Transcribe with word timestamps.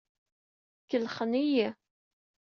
Kellxent-iyi. 0.89 1.67